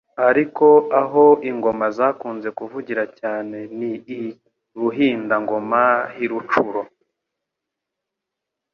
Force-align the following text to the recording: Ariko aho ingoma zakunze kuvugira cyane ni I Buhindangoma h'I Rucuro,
Ariko 0.29 0.67
aho 1.01 1.25
ingoma 1.49 1.85
zakunze 1.97 2.49
kuvugira 2.57 3.03
cyane 3.19 3.57
ni 3.77 3.91
I 4.17 4.19
Buhindangoma 4.79 5.83
h'I 6.13 6.25
Rucuro, 6.31 6.81